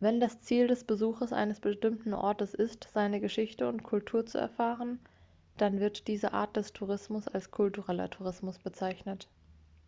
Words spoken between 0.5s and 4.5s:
des besuches eines bestimmten ortes ist seine geschichte und kultur zu